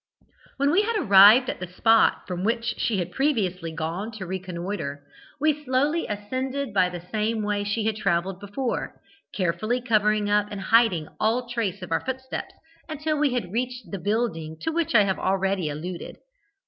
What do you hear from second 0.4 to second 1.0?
"When we had